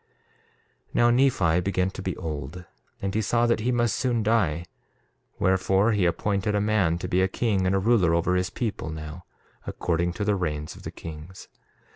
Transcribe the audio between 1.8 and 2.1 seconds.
to